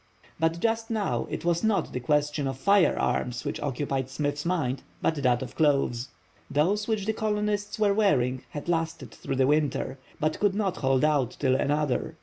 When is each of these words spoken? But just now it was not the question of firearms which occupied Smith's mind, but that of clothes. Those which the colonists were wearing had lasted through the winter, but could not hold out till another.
But 0.39 0.59
just 0.59 0.89
now 0.89 1.27
it 1.29 1.45
was 1.45 1.63
not 1.63 1.93
the 1.93 1.99
question 1.99 2.47
of 2.47 2.57
firearms 2.57 3.45
which 3.45 3.59
occupied 3.59 4.09
Smith's 4.09 4.45
mind, 4.45 4.81
but 4.99 5.13
that 5.21 5.43
of 5.43 5.55
clothes. 5.55 6.07
Those 6.49 6.87
which 6.87 7.05
the 7.05 7.13
colonists 7.13 7.77
were 7.77 7.93
wearing 7.93 8.41
had 8.49 8.67
lasted 8.67 9.11
through 9.11 9.35
the 9.35 9.45
winter, 9.45 9.99
but 10.19 10.39
could 10.39 10.55
not 10.55 10.77
hold 10.77 11.05
out 11.05 11.37
till 11.39 11.53
another. 11.55 12.15